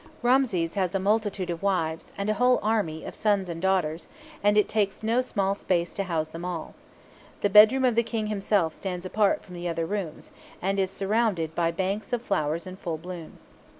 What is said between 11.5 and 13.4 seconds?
by banks of flowers in full bloom.